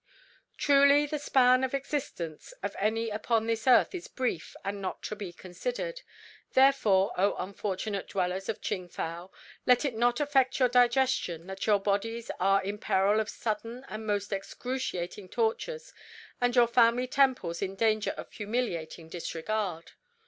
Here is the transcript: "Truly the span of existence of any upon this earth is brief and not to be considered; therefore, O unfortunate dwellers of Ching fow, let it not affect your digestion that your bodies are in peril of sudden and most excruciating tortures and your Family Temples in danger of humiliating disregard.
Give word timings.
"Truly 0.57 1.05
the 1.05 1.19
span 1.19 1.63
of 1.63 1.75
existence 1.75 2.53
of 2.63 2.75
any 2.79 3.11
upon 3.11 3.45
this 3.45 3.67
earth 3.67 3.93
is 3.93 4.07
brief 4.07 4.55
and 4.65 4.81
not 4.81 5.03
to 5.03 5.15
be 5.15 5.31
considered; 5.31 6.01
therefore, 6.53 7.13
O 7.19 7.35
unfortunate 7.35 8.07
dwellers 8.07 8.49
of 8.49 8.61
Ching 8.63 8.89
fow, 8.89 9.29
let 9.67 9.85
it 9.85 9.93
not 9.93 10.19
affect 10.19 10.57
your 10.57 10.69
digestion 10.69 11.45
that 11.45 11.67
your 11.67 11.79
bodies 11.79 12.31
are 12.39 12.63
in 12.63 12.79
peril 12.79 13.19
of 13.19 13.29
sudden 13.29 13.85
and 13.89 14.07
most 14.07 14.33
excruciating 14.33 15.29
tortures 15.29 15.93
and 16.41 16.55
your 16.55 16.65
Family 16.67 17.05
Temples 17.05 17.61
in 17.61 17.75
danger 17.75 18.15
of 18.17 18.31
humiliating 18.33 19.07
disregard. 19.07 19.91